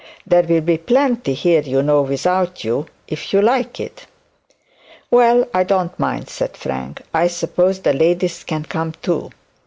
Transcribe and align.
'There'll 0.25 0.61
be 0.61 0.79
plenty 0.79 1.35
here 1.35 1.61
without 2.07 2.63
you, 2.63 2.87
if 3.07 3.31
you 3.31 3.39
like 3.39 3.79
it.' 3.79 4.07
'Well, 5.11 5.47
I 5.53 5.61
don't 5.63 5.99
mind,' 5.99 6.27
said 6.27 6.57
Frank; 6.57 7.03
'I 7.13 7.27
suppose 7.27 7.81
the 7.81 7.93
ladies 7.93 8.43
can 8.43 8.63
come 8.63 8.93
too.' 9.03 9.29